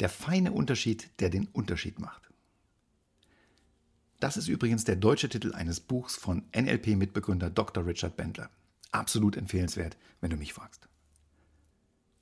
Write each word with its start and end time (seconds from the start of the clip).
Der 0.00 0.08
feine 0.08 0.52
Unterschied, 0.52 1.10
der 1.20 1.28
den 1.28 1.46
Unterschied 1.48 1.98
macht. 1.98 2.30
Das 4.18 4.36
ist 4.36 4.48
übrigens 4.48 4.84
der 4.84 4.96
deutsche 4.96 5.28
Titel 5.28 5.52
eines 5.54 5.80
Buchs 5.80 6.16
von 6.16 6.42
NLP-Mitbegründer 6.56 7.50
Dr. 7.50 7.86
Richard 7.86 8.16
Bendler. 8.16 8.50
Absolut 8.92 9.36
empfehlenswert, 9.36 9.96
wenn 10.20 10.30
du 10.30 10.36
mich 10.36 10.54
fragst. 10.54 10.88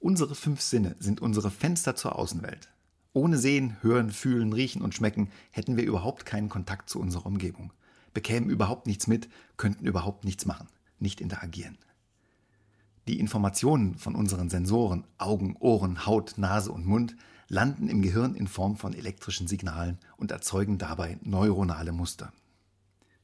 Unsere 0.00 0.34
fünf 0.34 0.60
Sinne 0.60 0.96
sind 0.98 1.20
unsere 1.20 1.50
Fenster 1.50 1.96
zur 1.96 2.18
Außenwelt. 2.18 2.68
Ohne 3.12 3.38
Sehen, 3.38 3.76
Hören, 3.80 4.10
Fühlen, 4.10 4.52
Riechen 4.52 4.82
und 4.82 4.94
Schmecken 4.94 5.30
hätten 5.50 5.76
wir 5.76 5.84
überhaupt 5.84 6.26
keinen 6.26 6.48
Kontakt 6.48 6.90
zu 6.90 7.00
unserer 7.00 7.26
Umgebung, 7.26 7.72
bekämen 8.12 8.50
überhaupt 8.50 8.86
nichts 8.86 9.06
mit, 9.06 9.28
könnten 9.56 9.86
überhaupt 9.86 10.24
nichts 10.24 10.46
machen, 10.46 10.68
nicht 10.98 11.20
interagieren. 11.20 11.78
Die 13.08 13.18
Informationen 13.18 13.96
von 13.96 14.14
unseren 14.14 14.50
Sensoren, 14.50 15.04
Augen, 15.16 15.56
Ohren, 15.58 16.06
Haut, 16.06 16.38
Nase 16.38 16.70
und 16.70 16.86
Mund 16.86 17.16
landen 17.48 17.88
im 17.88 18.02
Gehirn 18.02 18.34
in 18.34 18.46
Form 18.46 18.76
von 18.76 18.94
elektrischen 18.94 19.48
Signalen 19.48 19.98
und 20.16 20.30
erzeugen 20.30 20.78
dabei 20.78 21.18
neuronale 21.22 21.92
Muster. 21.92 22.32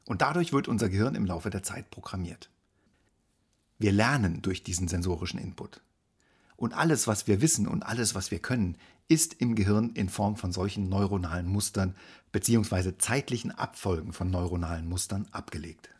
Und 0.06 0.22
dadurch 0.22 0.52
wird 0.52 0.68
unser 0.68 0.88
Gehirn 0.88 1.14
im 1.14 1.26
Laufe 1.26 1.50
der 1.50 1.62
Zeit 1.62 1.90
programmiert. 1.90 2.50
Wir 3.78 3.92
lernen 3.92 4.42
durch 4.42 4.62
diesen 4.62 4.88
sensorischen 4.88 5.38
Input. 5.40 5.82
Und 6.56 6.72
alles, 6.72 7.06
was 7.06 7.26
wir 7.26 7.40
wissen 7.40 7.66
und 7.66 7.84
alles, 7.84 8.14
was 8.14 8.30
wir 8.30 8.38
können, 8.38 8.76
ist 9.08 9.34
im 9.34 9.54
Gehirn 9.54 9.90
in 9.90 10.08
Form 10.08 10.36
von 10.36 10.52
solchen 10.52 10.88
neuronalen 10.88 11.46
Mustern 11.46 11.94
bzw. 12.32 12.96
zeitlichen 12.96 13.50
Abfolgen 13.50 14.12
von 14.12 14.30
neuronalen 14.30 14.88
Mustern 14.88 15.26
abgelegt. 15.32 15.90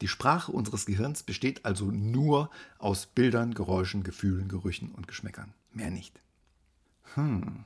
Die 0.00 0.08
Sprache 0.08 0.52
unseres 0.52 0.86
Gehirns 0.86 1.22
besteht 1.22 1.64
also 1.64 1.90
nur 1.90 2.50
aus 2.78 3.06
Bildern, 3.06 3.54
Geräuschen, 3.54 4.02
Gefühlen, 4.02 4.48
Gerüchen 4.48 4.92
und 4.92 5.08
Geschmäckern. 5.08 5.52
Mehr 5.72 5.90
nicht. 5.90 6.20
Hm, 7.14 7.64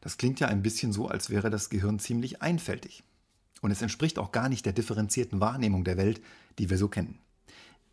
das 0.00 0.18
klingt 0.18 0.40
ja 0.40 0.48
ein 0.48 0.62
bisschen 0.62 0.92
so, 0.92 1.08
als 1.08 1.30
wäre 1.30 1.50
das 1.50 1.70
Gehirn 1.70 1.98
ziemlich 1.98 2.42
einfältig. 2.42 3.02
Und 3.60 3.70
es 3.70 3.82
entspricht 3.82 4.18
auch 4.18 4.32
gar 4.32 4.48
nicht 4.48 4.66
der 4.66 4.72
differenzierten 4.72 5.40
Wahrnehmung 5.40 5.84
der 5.84 5.96
Welt, 5.96 6.20
die 6.58 6.68
wir 6.68 6.78
so 6.78 6.88
kennen. 6.88 7.18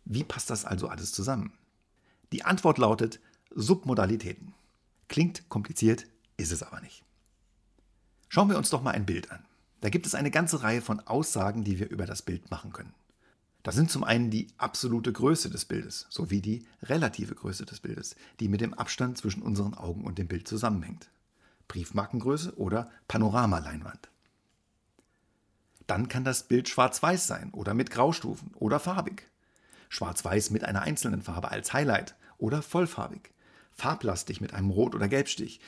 Wie 0.04 0.24
passt 0.24 0.50
das 0.50 0.64
also 0.64 0.88
alles 0.88 1.12
zusammen? 1.12 1.52
Die 2.32 2.44
Antwort 2.44 2.78
lautet, 2.78 3.20
Submodalitäten. 3.54 4.54
Klingt 5.08 5.48
kompliziert, 5.48 6.06
ist 6.36 6.52
es 6.52 6.62
aber 6.62 6.80
nicht. 6.80 7.04
Schauen 8.28 8.48
wir 8.48 8.58
uns 8.58 8.70
doch 8.70 8.82
mal 8.82 8.92
ein 8.92 9.06
Bild 9.06 9.30
an. 9.30 9.44
Da 9.80 9.88
gibt 9.88 10.06
es 10.06 10.14
eine 10.14 10.30
ganze 10.30 10.62
Reihe 10.62 10.82
von 10.82 11.00
Aussagen, 11.00 11.64
die 11.64 11.78
wir 11.78 11.90
über 11.90 12.06
das 12.06 12.22
Bild 12.22 12.50
machen 12.50 12.72
können. 12.72 12.94
Das 13.62 13.74
sind 13.74 13.90
zum 13.90 14.04
einen 14.04 14.30
die 14.30 14.48
absolute 14.56 15.12
Größe 15.12 15.50
des 15.50 15.64
Bildes 15.64 16.06
sowie 16.08 16.40
die 16.40 16.66
relative 16.82 17.34
Größe 17.34 17.66
des 17.66 17.80
Bildes, 17.80 18.16
die 18.40 18.48
mit 18.48 18.60
dem 18.60 18.74
Abstand 18.74 19.18
zwischen 19.18 19.42
unseren 19.42 19.74
Augen 19.74 20.04
und 20.04 20.18
dem 20.18 20.28
Bild 20.28 20.48
zusammenhängt. 20.48 21.10
Briefmarkengröße 21.68 22.56
oder 22.56 22.90
Panoramaleinwand. 23.06 24.08
Dann 25.86 26.08
kann 26.08 26.24
das 26.24 26.44
Bild 26.44 26.68
schwarz-weiß 26.68 27.26
sein 27.26 27.50
oder 27.52 27.74
mit 27.74 27.90
Graustufen 27.90 28.52
oder 28.54 28.80
farbig. 28.80 29.30
Schwarz-weiß 29.88 30.50
mit 30.50 30.64
einer 30.64 30.82
einzelnen 30.82 31.22
Farbe 31.22 31.50
als 31.50 31.72
Highlight 31.72 32.14
oder 32.38 32.62
vollfarbig 32.62 33.32
farblastig 33.80 34.40
mit 34.40 34.54
einem 34.54 34.70
Rot- 34.70 34.94
oder 34.94 35.08
Gelbstich, 35.08 35.60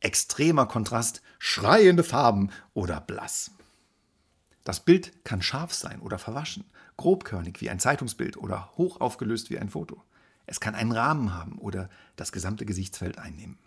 extremer 0.00 0.66
Kontrast, 0.66 1.20
schreiende 1.38 2.04
Farben 2.04 2.50
oder 2.74 3.00
blass. 3.00 3.50
Das 4.66 4.80
Bild 4.80 5.24
kann 5.24 5.42
scharf 5.42 5.72
sein 5.72 6.00
oder 6.00 6.18
verwaschen, 6.18 6.64
grobkörnig 6.96 7.60
wie 7.60 7.70
ein 7.70 7.78
Zeitungsbild 7.78 8.36
oder 8.36 8.72
hoch 8.76 9.00
aufgelöst 9.00 9.48
wie 9.50 9.60
ein 9.60 9.70
Foto. 9.70 10.02
Es 10.44 10.58
kann 10.58 10.74
einen 10.74 10.90
Rahmen 10.90 11.32
haben 11.32 11.56
oder 11.58 11.88
das 12.16 12.32
gesamte 12.32 12.66
Gesichtsfeld 12.66 13.16
einnehmen. 13.16 13.60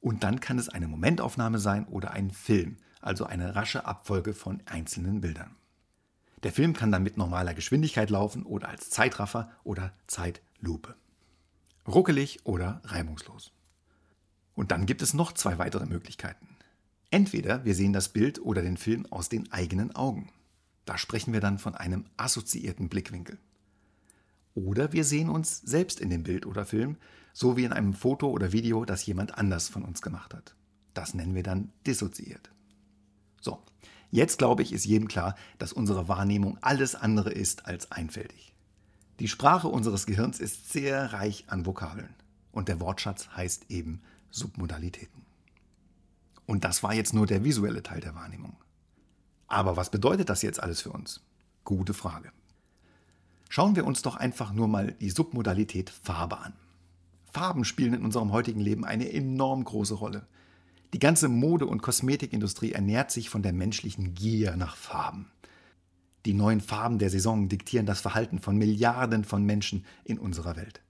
Und 0.00 0.24
dann 0.24 0.40
kann 0.40 0.58
es 0.58 0.70
eine 0.70 0.88
Momentaufnahme 0.88 1.58
sein 1.58 1.86
oder 1.88 2.12
ein 2.12 2.30
Film, 2.30 2.78
also 3.02 3.26
eine 3.26 3.54
rasche 3.54 3.84
Abfolge 3.84 4.32
von 4.32 4.62
einzelnen 4.64 5.20
Bildern. 5.20 5.56
Der 6.42 6.52
Film 6.52 6.72
kann 6.72 6.90
dann 6.90 7.02
mit 7.02 7.18
normaler 7.18 7.52
Geschwindigkeit 7.52 8.08
laufen 8.08 8.44
oder 8.44 8.70
als 8.70 8.88
Zeitraffer 8.88 9.52
oder 9.62 9.92
Zeitlupe 10.06 10.96
ruckelig 11.86 12.40
oder 12.46 12.80
reibungslos. 12.84 13.52
Und 14.54 14.70
dann 14.70 14.86
gibt 14.86 15.02
es 15.02 15.12
noch 15.12 15.32
zwei 15.32 15.58
weitere 15.58 15.84
Möglichkeiten. 15.84 16.56
Entweder 17.14 17.64
wir 17.64 17.76
sehen 17.76 17.92
das 17.92 18.08
Bild 18.08 18.40
oder 18.40 18.60
den 18.60 18.76
Film 18.76 19.06
aus 19.06 19.28
den 19.28 19.52
eigenen 19.52 19.94
Augen. 19.94 20.30
Da 20.84 20.98
sprechen 20.98 21.32
wir 21.32 21.38
dann 21.38 21.60
von 21.60 21.76
einem 21.76 22.06
assoziierten 22.16 22.88
Blickwinkel. 22.88 23.38
Oder 24.56 24.92
wir 24.92 25.04
sehen 25.04 25.28
uns 25.28 25.60
selbst 25.60 26.00
in 26.00 26.10
dem 26.10 26.24
Bild 26.24 26.44
oder 26.44 26.66
Film, 26.66 26.96
so 27.32 27.56
wie 27.56 27.62
in 27.62 27.72
einem 27.72 27.94
Foto 27.94 28.28
oder 28.30 28.50
Video, 28.50 28.84
das 28.84 29.06
jemand 29.06 29.38
anders 29.38 29.68
von 29.68 29.84
uns 29.84 30.02
gemacht 30.02 30.34
hat. 30.34 30.56
Das 30.92 31.14
nennen 31.14 31.36
wir 31.36 31.44
dann 31.44 31.70
dissoziiert. 31.86 32.50
So, 33.40 33.62
jetzt 34.10 34.38
glaube 34.38 34.62
ich, 34.62 34.72
ist 34.72 34.84
jedem 34.84 35.06
klar, 35.06 35.36
dass 35.58 35.72
unsere 35.72 36.08
Wahrnehmung 36.08 36.58
alles 36.62 36.96
andere 36.96 37.30
ist 37.30 37.66
als 37.66 37.92
einfältig. 37.92 38.54
Die 39.20 39.28
Sprache 39.28 39.68
unseres 39.68 40.06
Gehirns 40.06 40.40
ist 40.40 40.72
sehr 40.72 41.12
reich 41.12 41.44
an 41.46 41.64
Vokabeln 41.64 42.12
und 42.50 42.66
der 42.66 42.80
Wortschatz 42.80 43.28
heißt 43.36 43.66
eben 43.70 44.02
Submodalitäten. 44.30 45.23
Und 46.46 46.64
das 46.64 46.82
war 46.82 46.94
jetzt 46.94 47.14
nur 47.14 47.26
der 47.26 47.44
visuelle 47.44 47.82
Teil 47.82 48.00
der 48.00 48.14
Wahrnehmung. 48.14 48.56
Aber 49.46 49.76
was 49.76 49.90
bedeutet 49.90 50.28
das 50.28 50.42
jetzt 50.42 50.62
alles 50.62 50.82
für 50.82 50.90
uns? 50.90 51.20
Gute 51.64 51.94
Frage. 51.94 52.32
Schauen 53.48 53.76
wir 53.76 53.86
uns 53.86 54.02
doch 54.02 54.16
einfach 54.16 54.52
nur 54.52 54.68
mal 54.68 54.92
die 55.00 55.10
Submodalität 55.10 55.90
Farbe 55.90 56.38
an. 56.38 56.54
Farben 57.32 57.64
spielen 57.64 57.94
in 57.94 58.04
unserem 58.04 58.32
heutigen 58.32 58.60
Leben 58.60 58.84
eine 58.84 59.12
enorm 59.12 59.64
große 59.64 59.94
Rolle. 59.94 60.26
Die 60.92 60.98
ganze 60.98 61.28
Mode- 61.28 61.66
und 61.66 61.82
Kosmetikindustrie 61.82 62.72
ernährt 62.72 63.10
sich 63.10 63.28
von 63.28 63.42
der 63.42 63.52
menschlichen 63.52 64.14
Gier 64.14 64.56
nach 64.56 64.76
Farben. 64.76 65.30
Die 66.26 66.34
neuen 66.34 66.60
Farben 66.60 66.98
der 66.98 67.10
Saison 67.10 67.48
diktieren 67.48 67.86
das 67.86 68.00
Verhalten 68.00 68.38
von 68.38 68.56
Milliarden 68.56 69.24
von 69.24 69.44
Menschen 69.44 69.84
in 70.04 70.18
unserer 70.18 70.56
Welt. 70.56 70.80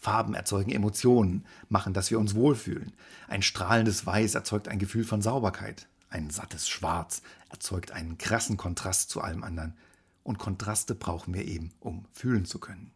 Farben 0.00 0.32
erzeugen 0.32 0.70
Emotionen, 0.70 1.44
machen, 1.68 1.92
dass 1.92 2.10
wir 2.10 2.18
uns 2.18 2.34
wohlfühlen. 2.34 2.92
Ein 3.28 3.42
strahlendes 3.42 4.06
Weiß 4.06 4.34
erzeugt 4.34 4.66
ein 4.68 4.78
Gefühl 4.78 5.04
von 5.04 5.20
Sauberkeit. 5.20 5.88
Ein 6.08 6.30
sattes 6.30 6.68
Schwarz 6.68 7.20
erzeugt 7.50 7.92
einen 7.92 8.16
krassen 8.16 8.56
Kontrast 8.56 9.10
zu 9.10 9.20
allem 9.20 9.44
anderen. 9.44 9.74
Und 10.22 10.38
Kontraste 10.38 10.94
brauchen 10.94 11.34
wir 11.34 11.44
eben, 11.44 11.72
um 11.80 12.06
fühlen 12.12 12.46
zu 12.46 12.58
können. 12.58 12.92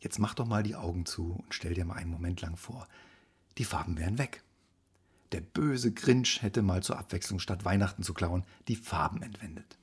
Jetzt 0.00 0.18
mach 0.18 0.34
doch 0.34 0.46
mal 0.46 0.62
die 0.62 0.74
Augen 0.74 1.04
zu 1.04 1.32
und 1.32 1.54
stell 1.54 1.74
dir 1.74 1.84
mal 1.84 1.96
einen 1.96 2.10
Moment 2.10 2.40
lang 2.40 2.56
vor, 2.56 2.88
die 3.58 3.64
Farben 3.64 3.98
wären 3.98 4.18
weg. 4.18 4.42
Der 5.32 5.40
böse 5.40 5.92
Grinch 5.92 6.40
hätte 6.42 6.62
mal 6.62 6.82
zur 6.82 6.98
Abwechslung 6.98 7.40
statt 7.40 7.64
Weihnachten 7.64 8.02
zu 8.02 8.14
klauen 8.14 8.44
die 8.68 8.76
Farben 8.76 9.22
entwendet. 9.22 9.76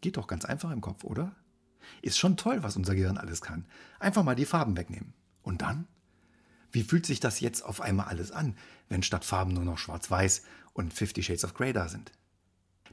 Geht 0.00 0.16
doch 0.16 0.26
ganz 0.26 0.46
einfach 0.46 0.70
im 0.70 0.80
Kopf, 0.80 1.04
oder? 1.04 1.34
Ist 2.02 2.18
schon 2.18 2.36
toll, 2.36 2.62
was 2.62 2.76
unser 2.76 2.94
Gehirn 2.94 3.18
alles 3.18 3.40
kann. 3.40 3.66
Einfach 3.98 4.22
mal 4.22 4.34
die 4.34 4.46
Farben 4.46 4.76
wegnehmen. 4.76 5.12
Und 5.42 5.62
dann? 5.62 5.86
Wie 6.72 6.82
fühlt 6.82 7.06
sich 7.06 7.20
das 7.20 7.40
jetzt 7.40 7.62
auf 7.64 7.80
einmal 7.80 8.06
alles 8.06 8.30
an, 8.30 8.56
wenn 8.88 9.02
statt 9.02 9.24
Farben 9.24 9.54
nur 9.54 9.64
noch 9.64 9.78
schwarz-weiß 9.78 10.42
und 10.72 10.94
Fifty 10.94 11.22
Shades 11.22 11.44
of 11.44 11.54
Grey 11.54 11.72
da 11.72 11.88
sind? 11.88 12.12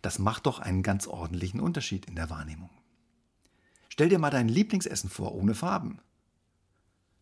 Das 0.01 0.19
macht 0.19 0.45
doch 0.45 0.59
einen 0.59 0.83
ganz 0.83 1.07
ordentlichen 1.07 1.59
Unterschied 1.59 2.05
in 2.05 2.15
der 2.15 2.29
Wahrnehmung. 2.29 2.69
Stell 3.89 4.09
dir 4.09 4.19
mal 4.19 4.29
dein 4.29 4.47
Lieblingsessen 4.47 5.09
vor, 5.09 5.33
ohne 5.33 5.55
Farben. 5.55 5.99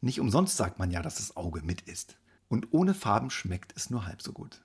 Nicht 0.01 0.19
umsonst 0.19 0.57
sagt 0.57 0.77
man 0.77 0.91
ja, 0.91 1.01
dass 1.01 1.15
das 1.15 1.35
Auge 1.35 1.61
mit 1.61 1.81
ist. 1.81 2.17
Und 2.47 2.73
ohne 2.73 2.93
Farben 2.93 3.29
schmeckt 3.29 3.73
es 3.75 3.89
nur 3.89 4.05
halb 4.05 4.21
so 4.21 4.33
gut. 4.33 4.61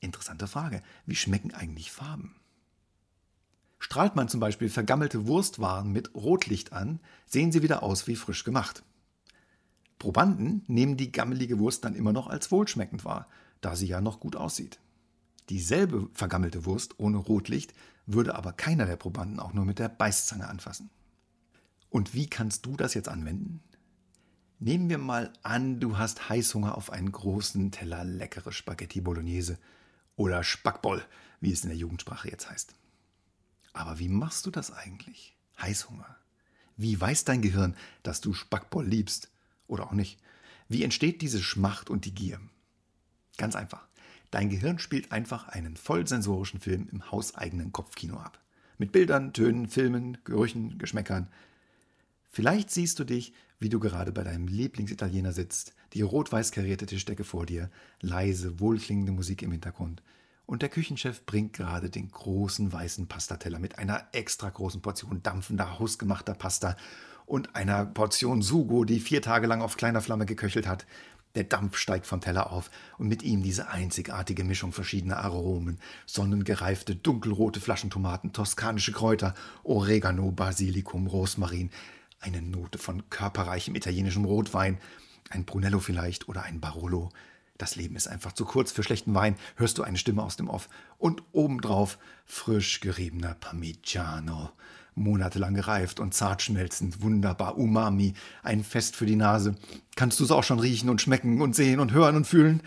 Interessante 0.00 0.46
Frage. 0.46 0.82
Wie 1.04 1.16
schmecken 1.16 1.52
eigentlich 1.52 1.90
Farben? 1.90 2.36
Strahlt 3.96 4.14
man 4.14 4.28
zum 4.28 4.40
Beispiel 4.40 4.68
vergammelte 4.68 5.26
Wurstwaren 5.26 5.90
mit 5.90 6.14
Rotlicht 6.14 6.74
an, 6.74 7.00
sehen 7.24 7.50
sie 7.50 7.62
wieder 7.62 7.82
aus 7.82 8.06
wie 8.06 8.14
frisch 8.14 8.44
gemacht. 8.44 8.82
Probanden 9.98 10.62
nehmen 10.66 10.98
die 10.98 11.12
gammelige 11.12 11.58
Wurst 11.58 11.82
dann 11.82 11.94
immer 11.94 12.12
noch 12.12 12.26
als 12.26 12.50
wohlschmeckend 12.52 13.06
wahr, 13.06 13.26
da 13.62 13.74
sie 13.74 13.86
ja 13.86 14.02
noch 14.02 14.20
gut 14.20 14.36
aussieht. 14.36 14.80
Dieselbe 15.48 16.10
vergammelte 16.12 16.66
Wurst 16.66 17.00
ohne 17.00 17.16
Rotlicht 17.16 17.72
würde 18.04 18.34
aber 18.34 18.52
keiner 18.52 18.84
der 18.84 18.96
Probanden 18.96 19.40
auch 19.40 19.54
nur 19.54 19.64
mit 19.64 19.78
der 19.78 19.88
Beißzange 19.88 20.46
anfassen. 20.46 20.90
Und 21.88 22.12
wie 22.12 22.28
kannst 22.28 22.66
du 22.66 22.76
das 22.76 22.92
jetzt 22.92 23.08
anwenden? 23.08 23.62
Nehmen 24.58 24.90
wir 24.90 24.98
mal 24.98 25.32
an, 25.42 25.80
du 25.80 25.96
hast 25.96 26.28
Heißhunger 26.28 26.76
auf 26.76 26.92
einen 26.92 27.12
großen 27.12 27.70
Teller 27.70 28.04
leckere 28.04 28.52
Spaghetti 28.52 29.00
Bolognese 29.00 29.56
oder 30.16 30.44
Spackboll, 30.44 31.02
wie 31.40 31.50
es 31.50 31.62
in 31.62 31.70
der 31.70 31.78
Jugendsprache 31.78 32.28
jetzt 32.28 32.50
heißt. 32.50 32.74
Aber 33.76 33.98
wie 33.98 34.08
machst 34.08 34.46
du 34.46 34.50
das 34.50 34.72
eigentlich? 34.72 35.36
Heißhunger. 35.60 36.16
Wie 36.78 36.98
weiß 36.98 37.24
dein 37.24 37.42
Gehirn, 37.42 37.76
dass 38.02 38.22
du 38.22 38.32
Spackboll 38.32 38.86
liebst? 38.86 39.30
Oder 39.66 39.86
auch 39.86 39.92
nicht? 39.92 40.18
Wie 40.66 40.82
entsteht 40.82 41.20
diese 41.20 41.42
Schmacht 41.42 41.90
und 41.90 42.06
die 42.06 42.14
Gier? 42.14 42.40
Ganz 43.36 43.54
einfach. 43.54 43.86
Dein 44.30 44.48
Gehirn 44.48 44.78
spielt 44.78 45.12
einfach 45.12 45.48
einen 45.48 45.76
vollsensorischen 45.76 46.58
Film 46.58 46.88
im 46.90 47.10
hauseigenen 47.10 47.70
Kopfkino 47.70 48.16
ab. 48.16 48.42
Mit 48.78 48.92
Bildern, 48.92 49.34
Tönen, 49.34 49.68
Filmen, 49.68 50.16
Gerüchen, 50.24 50.78
Geschmäckern. 50.78 51.28
Vielleicht 52.30 52.70
siehst 52.70 52.98
du 52.98 53.04
dich, 53.04 53.34
wie 53.58 53.68
du 53.68 53.78
gerade 53.78 54.10
bei 54.10 54.24
deinem 54.24 54.48
Lieblingsitaliener 54.48 55.32
sitzt, 55.32 55.74
die 55.92 56.00
rot-weiß 56.00 56.50
karierte 56.50 56.86
Tischdecke 56.86 57.24
vor 57.24 57.44
dir, 57.44 57.70
leise, 58.00 58.58
wohlklingende 58.58 59.12
Musik 59.12 59.42
im 59.42 59.52
Hintergrund. 59.52 60.02
Und 60.46 60.62
der 60.62 60.68
Küchenchef 60.68 61.26
bringt 61.26 61.54
gerade 61.54 61.90
den 61.90 62.08
großen 62.08 62.72
weißen 62.72 63.08
Pastateller 63.08 63.58
mit 63.58 63.78
einer 63.78 64.06
extra 64.12 64.48
großen 64.48 64.80
Portion 64.80 65.20
dampfender, 65.22 65.80
hausgemachter 65.80 66.34
Pasta 66.34 66.76
und 67.26 67.56
einer 67.56 67.84
Portion 67.84 68.42
Sugo, 68.42 68.84
die 68.84 69.00
vier 69.00 69.20
Tage 69.20 69.48
lang 69.48 69.60
auf 69.60 69.76
kleiner 69.76 70.00
Flamme 70.00 70.24
geköchelt 70.24 70.68
hat. 70.68 70.86
Der 71.34 71.44
Dampf 71.44 71.76
steigt 71.76 72.06
vom 72.06 72.20
Teller 72.20 72.50
auf 72.52 72.70
und 72.96 73.08
mit 73.08 73.24
ihm 73.24 73.42
diese 73.42 73.68
einzigartige 73.68 74.44
Mischung 74.44 74.72
verschiedener 74.72 75.18
Aromen, 75.18 75.80
sonnengereifte 76.06 76.94
dunkelrote 76.94 77.60
Flaschentomaten, 77.60 78.32
toskanische 78.32 78.92
Kräuter, 78.92 79.34
Oregano, 79.64 80.30
Basilikum, 80.30 81.08
Rosmarin, 81.08 81.70
eine 82.20 82.40
Note 82.40 82.78
von 82.78 83.10
körperreichem 83.10 83.74
italienischem 83.74 84.24
Rotwein, 84.24 84.78
ein 85.28 85.44
Brunello 85.44 85.80
vielleicht 85.80 86.28
oder 86.28 86.44
ein 86.44 86.60
Barolo. 86.60 87.10
Das 87.58 87.76
Leben 87.76 87.96
ist 87.96 88.06
einfach 88.06 88.32
zu 88.32 88.44
kurz 88.44 88.72
für 88.72 88.82
schlechten 88.82 89.14
Wein, 89.14 89.36
hörst 89.56 89.78
du 89.78 89.82
eine 89.82 89.98
Stimme 89.98 90.22
aus 90.22 90.36
dem 90.36 90.48
Off. 90.48 90.68
Und 90.98 91.22
obendrauf 91.32 91.98
frisch 92.24 92.80
geriebener 92.80 93.34
Parmigiano. 93.34 94.50
Monatelang 94.94 95.54
gereift 95.54 96.00
und 96.00 96.14
zart 96.14 96.40
schmelzend, 96.40 97.02
wunderbar 97.02 97.58
Umami, 97.58 98.14
ein 98.42 98.64
Fest 98.64 98.96
für 98.96 99.04
die 99.04 99.16
Nase. 99.16 99.54
Kannst 99.94 100.18
du 100.18 100.24
es 100.24 100.30
auch 100.30 100.44
schon 100.44 100.58
riechen 100.58 100.88
und 100.88 101.02
schmecken 101.02 101.42
und 101.42 101.54
sehen 101.54 101.80
und 101.80 101.92
hören 101.92 102.16
und 102.16 102.26
fühlen? 102.26 102.62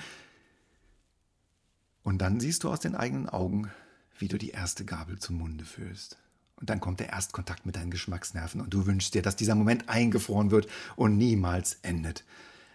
Und 2.04 2.20
dann 2.20 2.40
siehst 2.40 2.64
du 2.64 2.70
aus 2.70 2.80
den 2.80 2.96
eigenen 2.96 3.30
Augen, 3.30 3.72
wie 4.18 4.28
du 4.28 4.38
die 4.38 4.52
erste 4.52 4.86
Gabel 4.86 5.18
zum 5.18 5.38
Munde 5.38 5.66
führst. 5.66 6.18
Und 6.56 6.70
dann 6.70 6.80
kommt 6.80 7.00
der 7.00 7.10
Erstkontakt 7.10 7.66
mit 7.66 7.76
deinen 7.76 7.92
Geschmacksnerven 7.92 8.62
und 8.62 8.74
du 8.74 8.86
wünschst 8.86 9.14
dir, 9.14 9.22
dass 9.22 9.36
dieser 9.36 9.56
Moment 9.56 9.90
eingefroren 9.90 10.52
wird 10.52 10.68
und 10.96 11.18
niemals 11.18 11.80
endet. 11.82 12.26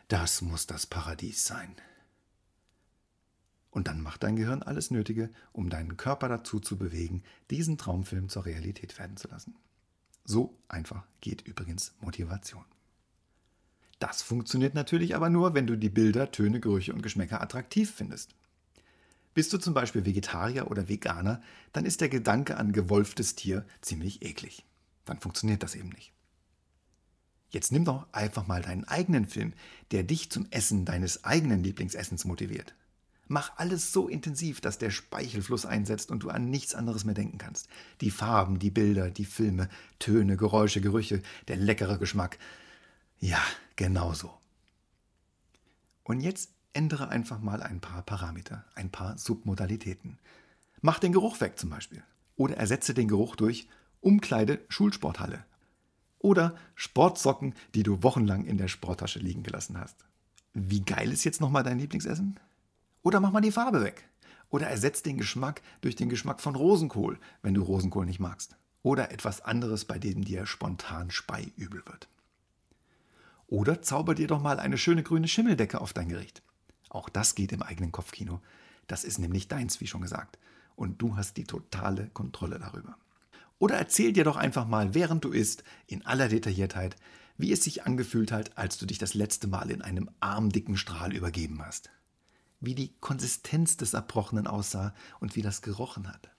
Das 0.09 0.43
muss 0.43 0.67
das 0.67 0.87
Paradies 0.87 1.45
sein. 1.45 1.77
Und 3.75 3.89
dann 3.89 4.01
macht 4.01 4.23
dein 4.23 4.37
Gehirn 4.37 4.63
alles 4.63 4.93
Nötige, 4.93 5.31
um 5.53 5.69
deinen 5.69 5.97
Körper 5.97 6.29
dazu 6.29 6.61
zu 6.61 6.79
bewegen, 6.79 7.25
diesen 7.51 7.77
Traumfilm 7.77 8.29
zur 8.29 8.45
Realität 8.45 8.97
werden 9.01 9.17
zu 9.17 9.27
lassen. 9.27 9.57
So 10.25 10.57
einfach 10.69 11.05
geht 11.21 11.43
übrigens 11.43 11.93
Motivation. 12.01 12.65
Das 13.99 14.23
funktioniert 14.23 14.75
natürlich 14.75 15.17
aber 15.17 15.29
nur, 15.29 15.55
wenn 15.55 15.67
du 15.67 15.77
die 15.77 15.89
Bilder, 15.89 16.31
Töne, 16.31 16.61
Gerüche 16.61 16.95
und 16.95 17.03
Geschmäcker 17.03 17.43
attraktiv 17.43 17.93
findest. 17.93 18.37
Bist 19.35 19.53
du 19.53 19.59
zum 19.59 19.75
Beispiel 19.75 20.07
Vegetarier 20.07 20.71
oder 20.71 20.89
Veganer, 20.89 21.43
dann 21.73 21.85
ist 21.85 22.01
der 22.01 22.09
Gedanke 22.09 22.57
an 22.59 22.71
gewolftes 22.71 23.35
Tier 23.35 23.67
ziemlich 23.81 24.23
eklig. 24.23 24.65
Dann 25.05 25.19
funktioniert 25.19 25.65
das 25.65 25.75
eben 25.75 25.89
nicht. 25.89 26.13
Jetzt 27.51 27.73
nimm 27.73 27.85
doch 27.85 28.07
einfach 28.13 28.47
mal 28.47 28.63
deinen 28.63 28.85
eigenen 28.85 29.27
Film, 29.27 29.53
der 29.91 30.05
dich 30.05 30.31
zum 30.31 30.47
Essen 30.53 30.85
deines 30.85 31.25
eigenen 31.25 31.65
Lieblingsessens 31.65 32.25
motiviert. 32.25 32.77
Mach 33.27 33.53
alles 33.57 33.93
so 33.93 34.09
intensiv, 34.09 34.61
dass 34.61 34.79
der 34.79 34.91
Speichelfluss 34.91 35.65
einsetzt 35.65 36.11
und 36.11 36.23
du 36.23 36.31
an 36.31 36.51
nichts 36.51 36.75
anderes 36.75 37.05
mehr 37.05 37.15
denken 37.15 37.39
kannst. 37.39 37.69
Die 38.01 38.11
Farben, 38.11 38.59
die 38.59 38.71
Bilder, 38.71 39.11
die 39.11 39.25
Filme, 39.25 39.69
Töne, 39.99 40.37
Geräusche, 40.37 40.81
Gerüche, 40.81 41.23
der 41.49 41.57
leckere 41.57 41.99
Geschmack. 41.99 42.39
Ja, 43.19 43.41
genau 43.77 44.13
so. 44.13 44.33
Und 46.03 46.21
jetzt 46.21 46.51
ändere 46.75 47.09
einfach 47.09 47.41
mal 47.41 47.63
ein 47.63 47.81
paar 47.81 48.03
Parameter, 48.03 48.65
ein 48.75 48.91
paar 48.91 49.17
Submodalitäten. 49.17 50.19
Mach 50.83 50.99
den 50.99 51.13
Geruch 51.13 51.41
weg 51.41 51.59
zum 51.59 51.71
Beispiel. 51.71 52.03
Oder 52.37 52.57
ersetze 52.57 52.93
den 52.93 53.09
Geruch 53.09 53.37
durch 53.37 53.69
Umkleide 54.01 54.61
Schulsporthalle. 54.69 55.45
Oder 56.19 56.57
Sportsocken, 56.75 57.55
die 57.75 57.83
du 57.83 58.03
wochenlang 58.03 58.45
in 58.45 58.59
der 58.59 58.69
Sporttasche 58.69 59.19
liegen 59.19 59.43
gelassen 59.43 59.79
hast. 59.79 60.05
Wie 60.53 60.83
geil 60.83 61.11
ist 61.11 61.25
jetzt 61.25 61.41
nochmal 61.41 61.63
dein 61.63 61.79
Lieblingsessen? 61.79 62.39
Oder 63.05 63.21
mach 63.21 63.33
mal 63.33 63.43
die 63.43 63.53
Farbe 63.53 63.85
weg. 63.85 64.09
Oder 64.49 64.67
ersetz 64.67 65.03
den 65.03 65.19
Geschmack 65.19 65.61
durch 65.83 65.95
den 65.95 66.09
Geschmack 66.09 66.41
von 66.41 66.57
Rosenkohl, 66.57 67.19
wenn 67.43 67.53
du 67.53 67.63
Rosenkohl 67.63 68.07
nicht 68.07 68.19
magst. 68.19 68.57
Oder 68.83 69.13
etwas 69.13 69.43
anderes, 69.43 69.85
bei 69.85 69.99
dem 69.99 70.25
dir 70.25 70.47
spontan 70.47 71.11
speiübel 71.11 71.83
wird. 71.87 72.09
Oder 73.47 73.83
zauber 73.83 74.15
dir 74.15 74.27
doch 74.27 74.41
mal 74.41 74.59
eine 74.59 74.79
schöne 74.79 75.03
grüne 75.03 75.29
Schimmeldecke 75.29 75.83
auf 75.83 75.93
dein 75.93 76.09
Gericht. 76.09 76.43
Auch 76.89 77.11
das 77.11 77.35
geht 77.35 77.53
im 77.53 77.63
eigenen 77.63 77.93
Kopfkino. 77.93 78.41
Das 78.87 79.05
ist 79.05 79.19
nämlich 79.19 79.49
deins, 79.49 79.83
wie 79.83 79.87
schon 79.87 80.01
gesagt. 80.01 80.39
Und 80.75 81.03
du 81.03 81.17
hast 81.17 81.37
die 81.37 81.45
totale 81.45 82.09
Kontrolle 82.15 82.59
darüber. 82.59 82.97
Oder 83.59 83.77
erzähl 83.77 84.15
dir 84.15 84.25
doch 84.25 84.37
einfach 84.37 84.67
mal, 84.67 84.95
während 84.95 85.25
du 85.25 85.31
isst, 85.31 85.63
in 85.87 86.07
aller 86.07 86.29
Detailliertheit, 86.29 86.97
wie 87.37 87.53
es 87.53 87.65
sich 87.65 87.85
angefühlt 87.85 88.33
hat, 88.33 88.57
als 88.57 88.79
du 88.79 88.87
dich 88.87 88.99
das 88.99 89.13
letzte 89.13 89.47
Mal 89.47 89.71
in 89.71 89.83
einem 89.83 90.09
armdicken 90.21 90.79
Strahl 90.79 91.13
übergeben 91.13 91.63
hast 91.63 91.91
wie 92.67 92.75
die 92.75 92.95
Konsistenz 93.01 93.77
des 93.77 93.95
Erbrochenen 93.95 94.47
aussah 94.47 94.95
und 95.21 95.37
wie 95.37 95.43
das 95.43 95.63
gerochen 95.63 96.09
hat. 96.09 96.31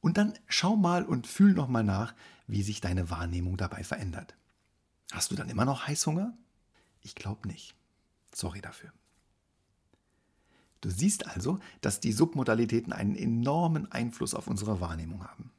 Und 0.00 0.16
dann 0.16 0.34
schau 0.46 0.76
mal 0.76 1.04
und 1.04 1.26
fühl 1.26 1.52
noch 1.52 1.68
mal 1.68 1.84
nach, 1.84 2.14
wie 2.46 2.62
sich 2.62 2.80
deine 2.80 3.10
Wahrnehmung 3.10 3.56
dabei 3.56 3.82
verändert. 3.82 4.36
Hast 5.12 5.30
du 5.30 5.34
dann 5.34 5.48
immer 5.48 5.64
noch 5.64 5.86
Heißhunger? 5.86 6.36
Ich 7.02 7.14
glaube 7.14 7.48
nicht. 7.48 7.74
Sorry 8.34 8.60
dafür. 8.60 8.92
Du 10.80 10.90
siehst 10.90 11.26
also, 11.26 11.58
dass 11.80 12.00
die 12.00 12.12
Submodalitäten 12.12 12.92
einen 12.92 13.16
enormen 13.16 13.90
Einfluss 13.90 14.34
auf 14.34 14.46
unsere 14.46 14.80
Wahrnehmung 14.80 15.24
haben. 15.24 15.50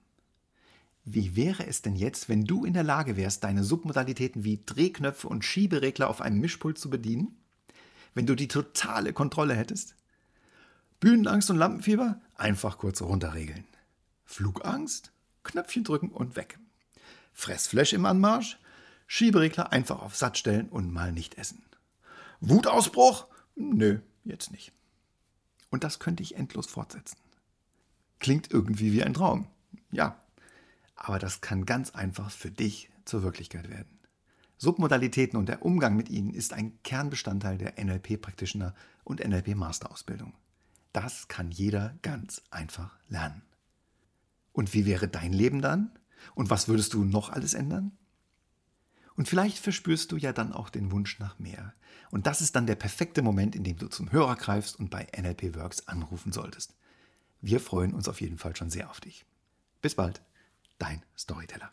Wie 1.03 1.35
wäre 1.35 1.65
es 1.65 1.81
denn 1.81 1.95
jetzt, 1.95 2.29
wenn 2.29 2.45
du 2.45 2.65
in 2.65 2.73
der 2.73 2.83
Lage 2.83 3.17
wärst, 3.17 3.43
deine 3.43 3.63
Submodalitäten 3.63 4.43
wie 4.43 4.63
Drehknöpfe 4.63 5.27
und 5.27 5.43
Schieberegler 5.43 6.09
auf 6.09 6.21
einem 6.21 6.39
Mischpult 6.39 6.77
zu 6.77 6.89
bedienen? 6.89 7.35
Wenn 8.13 8.25
du 8.25 8.35
die 8.35 8.47
totale 8.47 9.13
Kontrolle 9.13 9.55
hättest? 9.55 9.95
Bühnenangst 10.99 11.49
und 11.49 11.57
Lampenfieber? 11.57 12.21
Einfach 12.35 12.77
kurz 12.77 13.01
runterregeln. 13.01 13.65
Flugangst? 14.25 15.11
Knöpfchen 15.43 15.83
drücken 15.83 16.09
und 16.09 16.35
weg. 16.35 16.59
Fressflash 17.33 17.93
im 17.93 18.05
Anmarsch? 18.05 18.59
Schieberegler 19.07 19.71
einfach 19.71 20.01
auf 20.01 20.15
Satt 20.15 20.37
stellen 20.37 20.69
und 20.69 20.91
mal 20.91 21.11
nicht 21.11 21.37
essen. 21.37 21.63
Wutausbruch? 22.41 23.27
Nö, 23.55 23.99
jetzt 24.23 24.51
nicht. 24.51 24.71
Und 25.69 25.83
das 25.83 25.99
könnte 25.99 26.23
ich 26.23 26.35
endlos 26.35 26.67
fortsetzen. 26.67 27.17
Klingt 28.19 28.51
irgendwie 28.51 28.91
wie 28.91 29.03
ein 29.03 29.13
Traum. 29.13 29.47
Ja, 29.91 30.21
aber 30.95 31.19
das 31.19 31.41
kann 31.41 31.65
ganz 31.65 31.91
einfach 31.91 32.29
für 32.29 32.51
dich 32.51 32.89
zur 33.05 33.23
Wirklichkeit 33.23 33.69
werden. 33.69 33.98
Submodalitäten 34.59 35.39
und 35.39 35.47
der 35.47 35.63
Umgang 35.63 35.95
mit 35.95 36.09
ihnen 36.09 36.33
ist 36.33 36.51
ein 36.51 36.77
Kernbestandteil 36.83 37.57
der 37.57 37.83
NLP 37.83 38.21
Practitioner 38.21 38.75
und 39.05 39.25
NLP 39.25 39.55
Masterausbildung. 39.55 40.33
Das 40.91 41.29
kann 41.29 41.49
jeder 41.49 41.97
ganz 42.01 42.41
einfach 42.51 42.97
lernen. 43.07 43.41
Und 44.51 44.73
wie 44.73 44.85
wäre 44.85 45.07
dein 45.07 45.31
Leben 45.31 45.61
dann? 45.61 45.97
Und 46.35 46.49
was 46.49 46.67
würdest 46.67 46.93
du 46.93 47.05
noch 47.05 47.29
alles 47.29 47.53
ändern? 47.53 47.93
Und 49.15 49.29
vielleicht 49.29 49.59
verspürst 49.59 50.11
du 50.11 50.17
ja 50.17 50.33
dann 50.33 50.51
auch 50.51 50.69
den 50.69 50.91
Wunsch 50.91 51.19
nach 51.19 51.39
mehr. 51.39 51.73
Und 52.11 52.27
das 52.27 52.41
ist 52.41 52.55
dann 52.57 52.67
der 52.67 52.75
perfekte 52.75 53.21
Moment, 53.21 53.55
in 53.55 53.63
dem 53.63 53.77
du 53.77 53.87
zum 53.87 54.11
Hörer 54.11 54.35
greifst 54.35 54.77
und 54.77 54.89
bei 54.89 55.07
NLP 55.17 55.55
Works 55.55 55.87
anrufen 55.87 56.33
solltest. 56.33 56.75
Wir 57.39 57.61
freuen 57.61 57.93
uns 57.93 58.09
auf 58.09 58.19
jeden 58.19 58.37
Fall 58.37 58.57
schon 58.57 58.69
sehr 58.69 58.89
auf 58.89 58.99
dich. 58.99 59.25
Bis 59.81 59.95
bald, 59.95 60.21
dein 60.79 61.01
Storyteller. 61.17 61.71